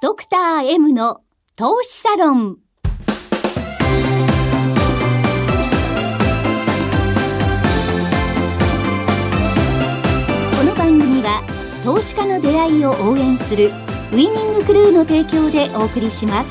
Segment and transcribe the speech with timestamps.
[0.00, 1.22] ドクター M の
[1.56, 2.54] 投資サロン。
[2.54, 2.60] こ
[10.62, 11.42] の番組は
[11.82, 13.72] 投資家の出会いを応援する
[14.12, 16.50] ウィニングクルーの提供でお送りします。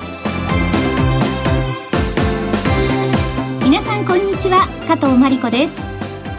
[3.63, 5.87] 皆さんこんにちは、加藤真理子です。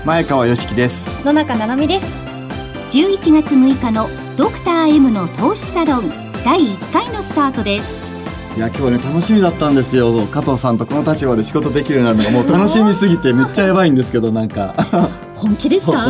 [0.05, 2.07] 前川良樹です野中七海です
[2.91, 8.09] 11月6日のドクター M の投資サロン第1回のスタートです。
[8.57, 10.27] いや今日はね楽しみだったんですよ。
[10.27, 14.75] 加藤さんとこの立場で仕事できるようになるのがもう楽しみすぎてめっちゃやばいんですけどなんか。
[15.35, 15.93] 本気ですか？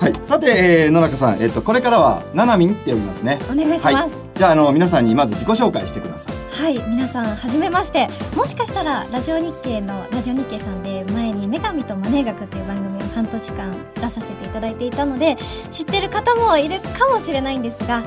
[0.00, 0.12] はい。
[0.24, 0.46] さて、
[0.84, 1.38] えー野中さん。
[1.42, 3.38] えっ、とこれからはななみんって呼びますね。
[3.50, 3.94] お願いします。
[3.94, 6.27] はい、じゃああの皆さんにまず自己紹介してください
[6.58, 8.08] はい、皆さんはじめまして。
[8.34, 15.36] もしかしたらラジオ日経のラジオ日経さんで前に「女神とマネー学」という番組を半年間出させていただいていたので
[15.70, 18.02] 知ってる方もいるかもしれないんですが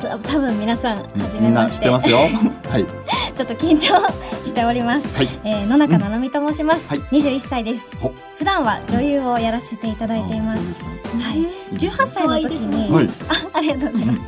[0.00, 2.18] た多分皆さんはじめみんなまし知っててますよ。
[2.70, 2.86] はい
[3.36, 4.00] ちょっと緊張
[4.44, 5.28] しております、はい。
[5.44, 7.00] えー野中七海と申します、はい。
[7.00, 7.94] 21歳です。
[7.98, 8.12] ほ。
[8.36, 10.84] 普段は女優をやらせていただいています。
[10.84, 13.08] はい、18歳の時に、はい。
[13.28, 14.20] あありがとうございます。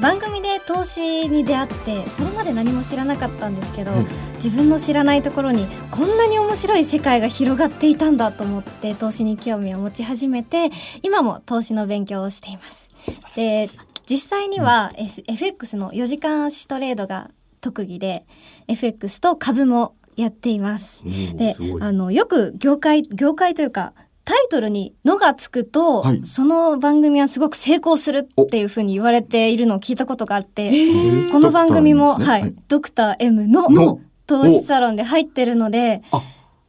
[0.00, 4.06] 番組で投資に出会ってそれまで何も知らなかったんですけど、うん。
[4.36, 10.70] 自分の知らないところにこんなに面白い世界が広がっていたんだと思って投資に興味を持ち始めて
[11.02, 12.90] 今も投資の勉強をしています。
[13.36, 13.68] で
[14.08, 17.30] 実際には、S- FX の4時間足トレードが
[17.60, 18.26] 特技で
[18.68, 21.02] FX と株もやっています。
[21.04, 23.92] であのよく業界業界というか
[24.24, 26.20] タイトルに「の」がつくと、はい。
[26.24, 30.70] その番組はすごく成功するっていうふうに言われているのを聞いたことがあって、
[31.32, 33.32] この番組も、はいドクターなんですね。
[33.32, 34.00] はい、ドクター M のの。
[34.26, 36.22] 投資サロンで入ってるので、あ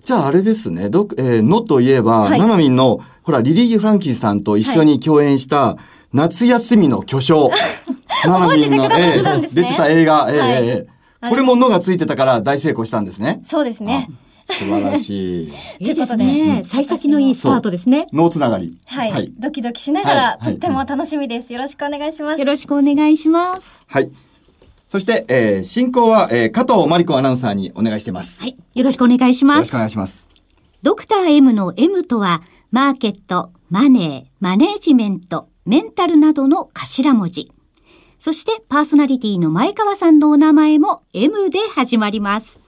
[0.03, 0.89] じゃああれですね。
[0.89, 2.39] どえーのといえば、はい。
[2.39, 5.77] ななみんのほらリリー・フランキーさんと一緒に共演した、
[6.13, 7.51] 夏休みの巨匠。
[8.25, 9.61] ななみんの覚えててくださったんですね。
[9.63, 10.67] 出てた映画、えーはい。
[10.67, 13.41] えーこれものがついてたから大成功したんですね。
[13.43, 14.07] そうですね。
[14.43, 15.53] 素晴らしい。
[15.79, 16.63] いいですね。
[16.65, 18.07] 幸先のいいスタートですね。
[18.11, 18.75] 脳つながり。
[18.87, 19.31] はい、はい。
[19.37, 21.53] ドキドキしながら、とっても楽しみです。
[21.53, 22.39] よろしくお願いします。
[22.39, 23.83] よろしくお願いします。
[23.87, 24.09] はい。
[24.91, 28.57] そして、えー進行は、えー加藤真理子アナウンサーにお願いしてます、はい。
[28.73, 29.57] よろしくお願いします。
[29.57, 29.77] よろしくお。
[29.77, 30.31] 願いします。
[30.81, 37.51] ドクター M の M とは、マーケット、マネー、マネージメント、メンタルなどの頭文字。
[38.17, 42.59] そしてパーソナリティの前川さんのお名前も M で始まります。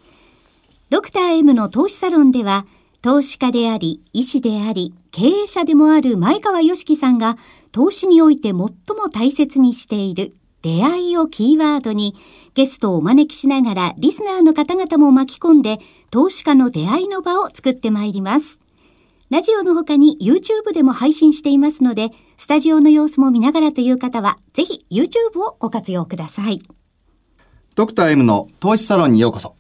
[0.90, 2.66] ドクター M の投資サロンでは、
[3.02, 7.38] 投資家であり、医師であり、経営者でもある前川良樹さんが、
[7.72, 8.74] 投資において最も
[9.12, 12.16] 大切にしている出会いをキーワードに、
[12.54, 18.60] ゲストをお招きしながら、リスナーの方々も巻き込んで、投資家の出会いの場を作ってまいります。
[19.30, 22.12] ラジオの他に YouTube でも配信していますので、
[22.44, 26.62] スタジオの様子も見ながらという方は、ぜひ YouTube をご活用ください。
[27.78, 29.56] ドクター M の投資サロンにようこそ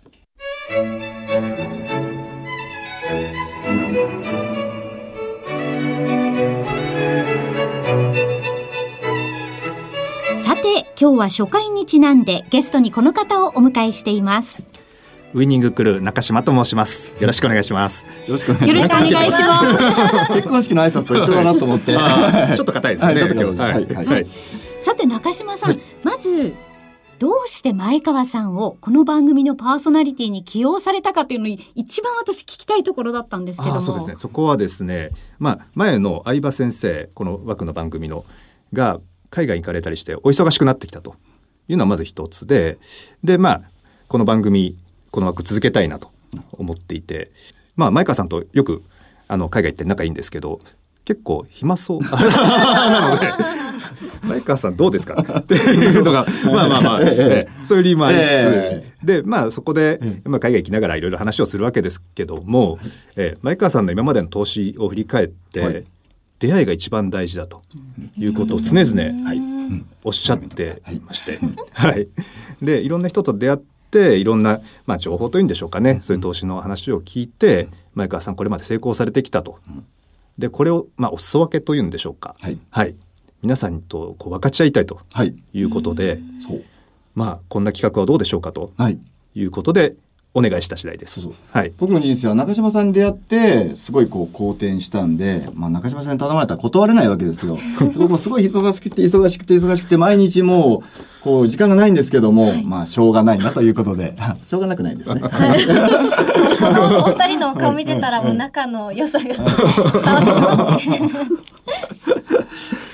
[10.43, 14.72] さて、今日は初回にちなんでゲストにこの方をお迎えしています。
[15.33, 17.15] ウィニングクルー中島と申します。
[17.19, 18.05] よろしくお願いします。
[18.27, 20.33] よろしくお願いよしますろしくお願いします。
[20.33, 23.13] 結婚式の挨拶と一緒だなと思ってちょっと硬いですね。
[23.13, 24.27] はいちょっと硬い今日はいはいはい。
[24.79, 26.53] さて、中島さん、まず、
[27.17, 33.77] どうして前川さんをこの番組のパーソナリティに起用されたかというのに一番私聞きたいところだったんですけども。
[33.77, 34.15] あそうですね。
[34.15, 38.23] そこはですね、まあ前の相葉先生この枠の番組の
[38.71, 38.99] が
[39.31, 41.15] 海外に行かれたりしてお忙しくなってきたと
[41.67, 42.77] いうのはまず一つで、
[43.23, 43.61] でまあ
[44.07, 44.77] この番組
[45.13, 46.09] この枠続けたいなと
[46.53, 47.31] 思っていて、
[47.75, 48.81] まあ前川さんとよく
[49.27, 50.59] あの海外行って仲いいんですけど。
[51.05, 51.99] 結構暇そう。
[52.07, 53.29] なので
[54.25, 55.21] 前川さんどうですか？
[55.39, 62.79] っていうのがまあまあまあ、ええそういう理由もありつつ、えでまあそこで、まあ、海外行きながらいろいろ話をするわけですけども、
[63.17, 65.83] えー前川さんの今までの投資を振り返って、はい。
[66.39, 67.61] 出会いが一番大事だと
[68.17, 69.41] いうことを常々、はい。
[70.05, 71.39] おっしゃっていまして、
[71.71, 72.07] はい、
[72.61, 73.59] でいろんな人と出会っ
[73.93, 79.59] ていろんな、まあ、情報というんでしょうかね、そういう投資の話を聞いて前川さんこれまで成功されてきたと。
[80.37, 82.35] でこれを、まあ、お裾分けというんでしょうか、
[82.71, 82.95] はい。
[83.43, 85.35] 皆さんとこう分かち合いたいとはい。
[85.53, 86.63] いうことで、そう。
[87.13, 88.97] まあこんな企画はどうでしょうかとはい。
[89.35, 89.95] いうことで
[90.33, 91.21] お願いした次第です。
[91.21, 91.33] そうそう。
[91.51, 91.71] はい。
[91.77, 97.57] 僕の人生は中島さんに出会ってすごいこう好転したんで、まあ、中島さんに頼まれたら断れないわけですよ。
[97.79, 100.81] 僕もすごい忙しくて忙しくて忙しくて毎日もう
[101.23, 105.21] こう時間がないんですけども、まあしょうがないなということで しょうがなくないですね。
[105.23, 105.27] お
[107.11, 111.01] 二人のお顔見てたらもう仲の良さが伝わってきますね。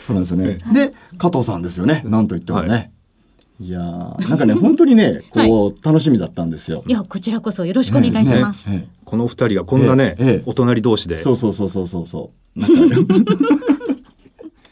[0.05, 0.57] そうなんですよね。
[0.73, 2.03] で加藤さんですよね。
[2.05, 2.91] なんと言ってもね。
[3.59, 6.91] いやーなんかね本当にね こう、楽しみだったんですよい。
[6.91, 8.69] や、こちらこそよろしくお願いします。
[8.69, 12.59] ねねこの二人がこんなね、お隣同士でそうそうそうそうそうそう。
[12.59, 12.95] なんか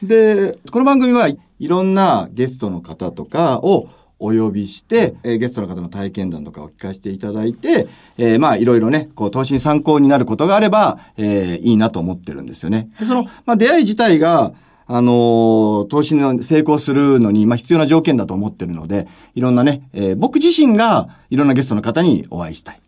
[0.04, 3.90] で、この番組はいろんなゲストの方とかを
[4.20, 12.90] お呼びして、えーゲストの方の体験談とかを聞かせていただいて、えーまあいろいろね、こう投資に参考になることがあれば、えーいいなと思ってるんですよね。
[13.00, 14.54] で、その、まあ出会い自体が、
[14.88, 22.80] あのー投資の成功するのに、まあ、必要な条件だと思ってるので、いろんなね、えー僕自身がいろんなゲストの方にお会いしたい。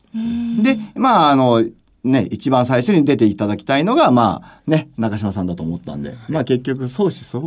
[0.63, 1.63] で、まあ、あの、
[2.03, 7.43] ね、一番最初に出ていただきたいのが、まあ、ね、中島さんだと思ったんで、まあ結局、相思相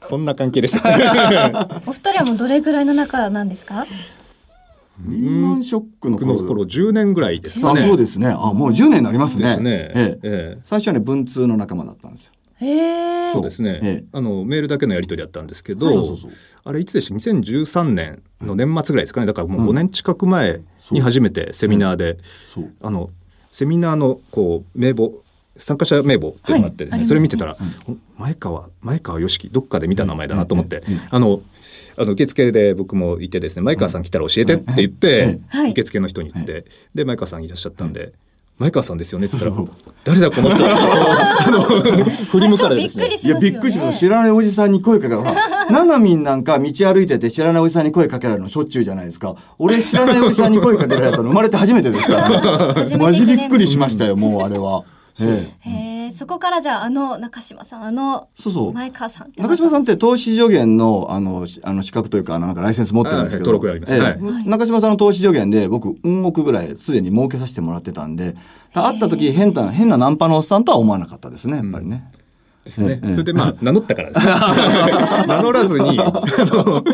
[0.00, 1.80] そんな関係でした。
[1.86, 3.84] お二人はもうどれぐらいの仲なんですか？
[5.00, 6.36] リーマンショックの頃。
[6.46, 7.80] 頃10年ぐらいですかあ、ね。
[7.82, 8.28] そうですね。
[8.28, 9.48] あ、もう10年になりますね。
[9.48, 9.70] ですね。
[9.72, 12.32] ええええ最初はね、文通の仲間だったんですよ。
[13.32, 14.04] そうですね、ええ。
[14.12, 16.30] あのメールだけのやり取りだったんですけど、はいそうそう
[16.64, 19.26] あれいつでした？2013年の年末ぐらいですかね。
[19.26, 20.60] だからもう5年近く前
[20.92, 22.72] に初めてセミナーで、そう。
[22.80, 23.10] あの
[23.50, 25.22] セミナーのこう名簿
[25.56, 27.06] 参加者名簿っていうのがあってですね,、はい。
[27.08, 27.56] それ見てたら、
[27.88, 31.42] お前川前川よしきどっかで見た名前だなと思って、あの
[31.96, 35.72] あの受付で僕もいてですね前川さん来たら教えてって言って、はい。
[35.72, 36.64] 受付の人に言って、
[36.94, 38.12] で前川さんいらっしゃったんで。
[38.62, 39.68] 前川さんですよねって言ったらそう
[40.04, 43.98] 「誰だこの人」 あの振り向かれてですね最初びっくりしいや、ますよねびっくりしました。
[43.98, 45.28] 知らないおじさんに声かけられる。
[45.28, 49.34] ほらななみんなんか道歩いてて知らないおじさんに声かけられるのしょっちゅうじゃないですか。
[49.58, 52.74] 俺知らないおじさんに声かけられたの生まれて初めてですから。
[52.98, 54.84] マジびっくりしましたよ、もうあれは。
[55.20, 55.70] ええ。
[55.70, 58.72] へえそこからじゃああの中島さんあのそうそう。
[58.72, 59.42] 前川さんって。
[59.42, 63.94] 中島さんって投資助言のあのしあの資格というかあのなんかライセンス持ってるんですけど、はい登録あります。
[63.94, 64.00] ええ。
[64.00, 64.48] はい。
[64.48, 68.34] 中島さんの投資助言で僕運億ぐらいすでに儲けさせてもらってたんで
[68.72, 72.10] 会った時変な変なナンパのおっさんとは思わなかったですねやっぱりね。
[72.64, 73.00] ですね。
[73.02, 74.32] それでまあ名乗ったからですね。
[75.26, 76.84] 名乗らずに、あの、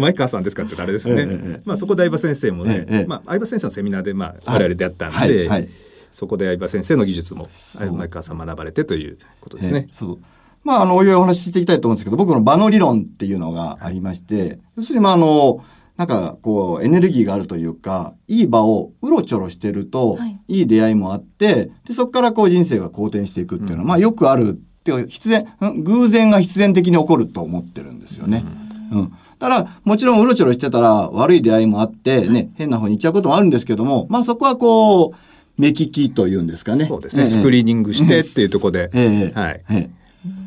[0.00, 1.60] 前川さんですかってあれですね。
[1.64, 5.68] まあそこで相葉先生もね、まあ相葉先生のセミナーでまあはい我々出会ったんで、はいはい
[6.16, 7.46] そこで相葉先生の技術も
[7.78, 9.92] う前川さん学ばれてということですねええ。
[9.92, 10.18] そう。
[10.64, 15.62] まあ、あの、おいおいお話ししていきたいと思うんですけど、僕の場の理論っていうのがありまして、要するに、まあ、あの、
[15.98, 24.52] なんか、こう、エネルギーがあるというか、いい場をうろちょろしてると、はいい、い出会いもあって、で、そこからこう人生が好転していくっていうのは、まあ、よくあるっ
[24.84, 28.42] ていう、必然、ん偶然が必然的に起こると思ってるんですよね。
[28.90, 29.12] うん。
[29.38, 36.84] だから、もちろんうろちょろしてたら悪い出会いもあって、ね、変な方に行っちゃうこともあるんですけども、まあ、そこはこう、目利きというんですかね。
[36.86, 37.22] そうですね。
[37.22, 39.64] ええスクリーニングしてっていうところで、ええはい。
[39.70, 39.90] ええ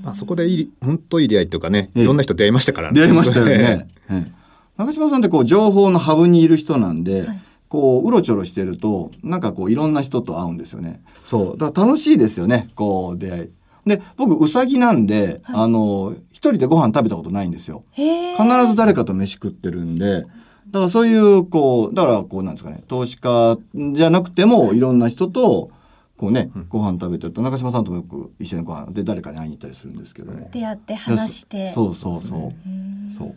[0.03, 3.87] まあそこでいい、本当いい出会いというかね、ええいろんな人出会いましたから出会いましたよね。
[4.09, 4.39] ええ
[4.77, 7.25] 中島さんってこう情報のハブにいる人なんで、
[7.67, 11.01] こううろちょろしてるとなんかこういろんな人と会うんですよね。
[11.25, 13.49] そうだから楽しいですよねこう出会い。
[13.85, 17.81] で僕うさぎなんで、あの一人でご飯食べたことないんですよ。
[17.93, 20.25] 必ず誰かと飯食ってるんで。
[20.71, 23.57] だからそういうこうだからこうなんですかね投資家
[23.93, 25.71] じゃなくてもいろんな人と
[26.17, 30.49] こうね、ご飯食べてると中島さんともよく一緒にご飯で誰かに会いに行ったりするんですけども。
[30.51, 33.13] 出会って話してそうそうそう。
[33.17, 33.33] そ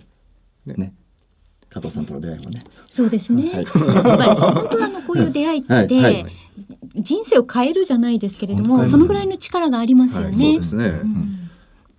[0.66, 0.76] う。
[0.76, 0.92] ね。
[1.70, 2.60] 加藤さんとの出会いもね。
[2.90, 3.44] そうですね。
[3.44, 6.26] はいやっぱり本当はあのこういう出会いって、はいはい
[6.94, 10.26] 人生を変えるじゃないですけれども、そのぐらいの力がありますよね。
[10.26, 10.88] はいそうですね。
[10.88, 11.50] ん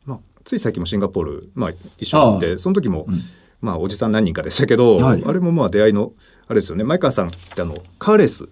[0.05, 3.15] まあ、つい最近もシンガポール、まあ、一緒に行ってその時も、うん
[3.63, 5.23] まあ、おじさん何人かでしたけど、はい。
[5.25, 6.11] あれもまあ出会いの
[6.47, 6.83] あれですよね。
[6.83, 8.49] 前川さんってあのカーレース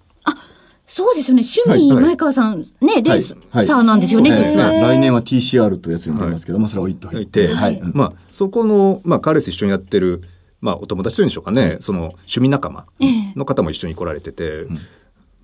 [0.86, 1.44] そうですよね。
[1.66, 4.74] 趣味、前川さんね、レースはいサーなんですよね、えー実は。
[4.74, 6.96] 来年は TCR というやつに出ますけども、それは置い。
[6.96, 7.28] とい。
[7.28, 7.50] て。
[7.94, 10.22] まあ、そこの、まあ、カーレース一緒にやってる、
[10.60, 13.34] まあ、お友達というんでしょうかね、その趣味仲間ええ。
[13.38, 14.66] の方も一緒に来られてて、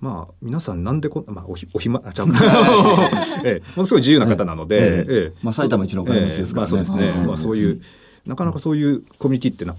[0.00, 2.28] まあ皆さんなんでこんまあおひお暇あちゃう。
[3.44, 5.06] ええ、ものすごい自由な方なので、ええ。
[5.08, 5.38] ええ。
[5.42, 6.72] まあ埼玉一のお金持ちですからね。
[6.72, 7.26] ええまあ、そうですね、うん。
[7.26, 7.80] まあ、そういう
[8.28, 9.74] なかなかそういうコミュニティってな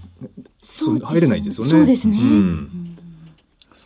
[0.62, 1.70] そう入れないんですよね。
[1.70, 2.18] そうですね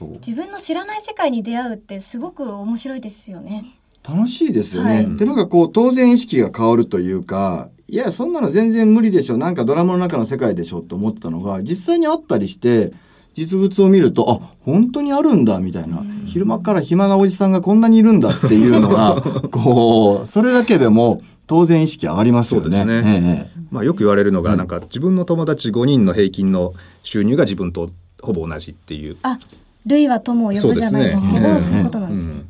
[0.04, 0.08] う。
[0.26, 4.94] 自分の知らない世界に出会うってすごく面白いですよね楽しいですよね。
[4.96, 9.38] はいで、なんかこう、当然意識が変わるというか、いや、そんなの全然無理でしょ。
[9.38, 12.92] なんかドラマの中の世界でしょって思ってたのが、実際にあったりして、
[13.32, 16.04] 実物を見ると、あ、本当にあるんだ、みたいな。
[16.26, 22.64] 昼間から暇なおじさんがこんなにいるんだっていうのが、 こう、それだけでも当然意識上がりますよね。
[22.64, 23.02] そうですね。
[23.04, 23.60] ええ。
[23.70, 27.90] まあ、よく言われるのが、なんか自分の友達5人の平均の収入が自分と
[28.22, 29.16] ほぼ同じっていう。
[29.22, 29.38] あ
[29.86, 32.44] 類は友を呼ぶじゃないですけどそういうことなんですね、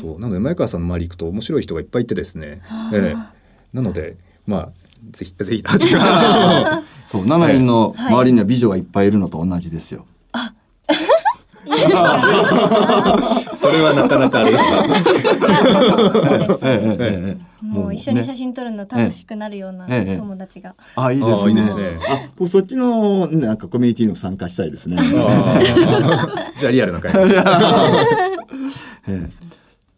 [0.00, 0.20] そう。
[0.20, 3.16] なので前川さんの周り行くと面白い人がいっぱいいてですね、ええ。
[3.72, 4.16] なので
[4.46, 4.68] まあ
[5.10, 6.84] ぜひぜひあ違う。
[7.06, 10.06] そう、ナナミンの周りには美女がいっぱいいるのと同じですよ。
[13.60, 14.84] それはなかなかあれですか。
[17.62, 20.16] もう一緒に写ね真撮るの楽しくなるようなええ。
[20.18, 20.74] 友達が。
[20.96, 21.98] あいいですね。
[22.08, 24.96] あ僕そっちのなんかコミュニティの参加したいですね。
[26.60, 27.12] じゃあリアルな会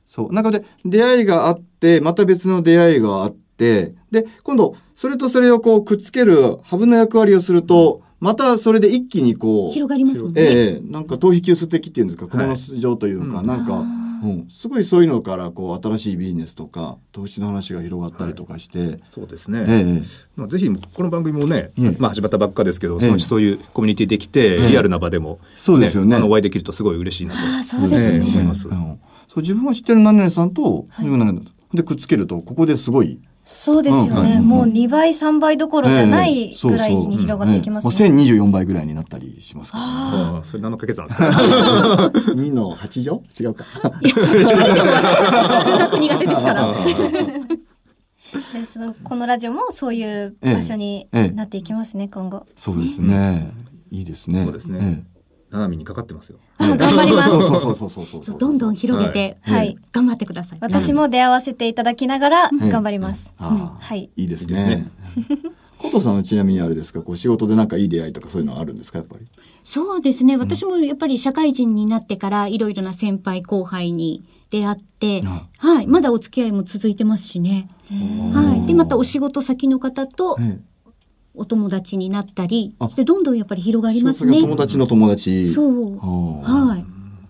[0.07, 0.33] そう。
[0.33, 10.43] 中で出会いがあって、また別の出会いがあって、で、今度、それとそれをこうくっつけるハブの役割をすると、またそれで一気にこう、広がりますもんね。
[10.43, 12.31] ええなんか頭皮急須的っていうんですか、はい。
[12.31, 13.47] 雲の巣状というか、うん。
[13.47, 13.79] なんか、
[14.25, 19.65] うん、すごいそういうのからこう新しいビジネスとか投資の話が広がったりとかして、そうですね。
[19.69, 20.03] ええ。
[20.37, 21.97] まあぜひこの番組もね、ええ。
[21.99, 23.01] まあ始まったばっかですけど、ええ。
[23.01, 24.69] そのうちそういうコミュニティできて、ええ。
[24.71, 26.17] リアルな場でも、そうですよね。
[26.17, 27.87] あのお会いできるとすごい嬉しいなと。
[27.89, 28.21] ね。
[28.21, 28.69] 思います。
[28.69, 28.99] うん。
[29.29, 34.39] そう自分が知ってる何々さんと自分が何々さんでくっつけるとここですごいそうですよね。
[34.39, 38.09] うんもう2倍、3倍どころじゃないぐらいに広がっていきますえね。
[38.09, 39.91] えもう1024倍ぐらいになったりしますから、ね。
[39.93, 43.65] ああそれ何の掛け算ですか？2の8乗違うか。
[44.03, 46.75] 数学苦手ですから。
[48.53, 52.47] でそのこのラジオもそういう場所にええなっていきますね、今後。
[52.57, 53.53] そうですね。
[53.93, 54.43] いいですね。
[54.43, 55.05] そうですね
[55.51, 56.39] ナナミにかかってますよ。
[56.59, 57.31] あ頑張ります。
[57.31, 58.39] そうそうそうそうそうそうそう。
[58.39, 60.59] どんどん広げて、はいはい、頑張ってください。
[60.61, 63.35] 私も出会わせていただきながらええ頑張ります。
[63.39, 64.11] はい。
[64.17, 64.91] いいですねね。
[65.79, 69.27] コトさんはちなみにあれですか、こう仕事でなんかいい出会いとかそういうのはあるんですか、やっぱり。
[69.63, 70.37] そうですね。
[70.37, 75.23] 私もやっぱり社会人になってからいろいろな先輩後輩に出会って、
[75.59, 77.69] はい、まだお付き合いも続いてますしね。
[78.33, 78.67] はい。
[78.67, 80.59] で、またお仕事先の方とえ
[81.37, 84.41] お友達になったりあして、どんどんやっぱり広がえりますね。
[84.41, 85.53] 友達の友達。
[85.53, 85.99] そう。
[85.99, 86.81] はい。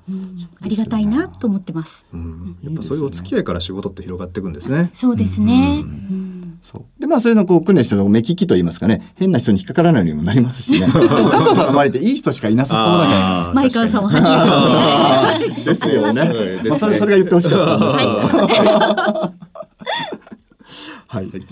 [0.08, 2.04] うんありがたいなと思ってます。
[2.12, 4.90] うん、やっぱそういうお付き合いから仕事って広がっていくんですね。
[4.92, 5.84] そうですね。
[6.98, 10.86] で、まあ、そういうのをこう、訓練してる目利きと言いますかね、変な人に引っかからないようにもなりますしね。
[10.90, 13.52] 加藤さんの周りっていい人しかいなさそうだから。
[13.54, 15.70] 前川さんをはじめとして。
[15.70, 16.20] ですよね。
[16.20, 18.70] はいですねまあ、それ、それが言ってほしかったんですけど。
[21.06, 21.30] はい。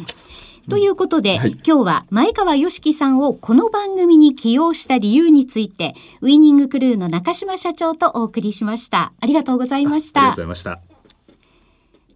[0.68, 9.12] ということで、はい今日は前川良樹さんをこの番組に起用した理由について、ウィニングクルーの中島社長とお送りしました。
[9.21, 10.71] ありがとうございましたありがとうござ。
[10.71, 10.94] いました。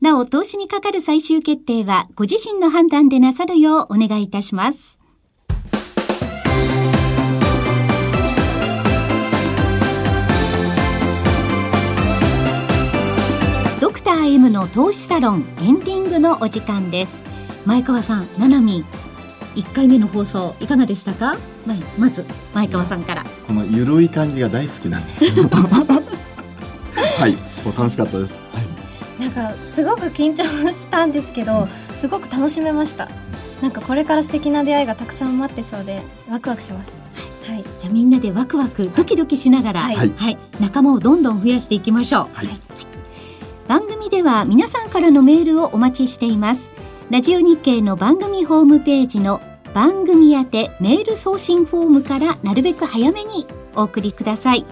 [0.01, 4.99] なお、投資にかかる最終決定は、ご自身の判断でなさるようお願いいたします。
[13.81, 17.28] ドクター M の投資サロンエンディングのお時間です。
[17.69, 18.85] 前川さん、ななみん、
[19.55, 21.37] 1回目の放送いかがでしたか？
[21.67, 23.27] ままず、前川さんから。
[23.47, 25.51] このゆるい感じが大好きなんですけど。
[25.53, 27.33] はい。
[27.33, 27.39] も
[27.71, 28.41] う楽しかったです。
[28.55, 28.61] は
[29.21, 29.23] い。
[29.23, 33.11] なんかすごく緊張したんですけど、すごく楽しめました。
[33.61, 37.03] なんかこれから素敵な出会いがたくさん待ってそうでワクワクします。
[37.47, 37.65] はい。
[37.81, 42.29] じゃあみんなでワクワクドキドキしながら、はいはい、仲間をどんどん増やしていきましょう。
[42.33, 42.49] はい。
[43.69, 46.78] 番組では皆さんからのメールをお待ちしています。
[47.11, 49.41] ラジオ日経の番組ホームページの
[49.73, 54.67] 番組宛てメール送信フォームからなるべく早めにお送りください。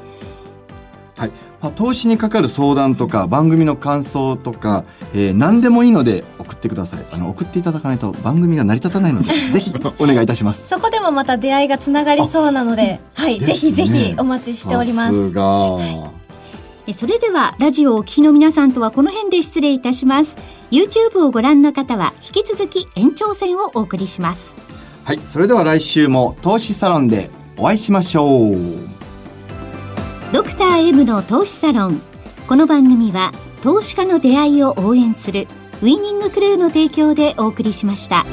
[1.16, 1.30] はい。
[1.62, 7.06] まあ、投資にかかる相談とか番組の感想とか、えー、何でもいいので送ってください。
[7.10, 10.68] あの送っていただかないと番組が成り立たないので ぜひお願いいたします。
[10.68, 16.15] そこでもまた出会いがつながりそうなので、はい、ぜひぜひお待ちしておりまさす。
[16.92, 20.36] それではラジオをお聞きの皆さんとはこの辺で失礼いたします。
[20.70, 24.54] YouTube をご覧の方は引き続き延長戦をお送りします。
[25.04, 25.18] はい。
[25.18, 28.56] それでは来週も投資サロンでお会いしましょう。
[30.32, 32.00] ドクター M の投資サロン。
[32.48, 35.48] この番組は投資家の出会いを応援する
[35.82, 38.24] ウィニングクルーの提供でお送りしました。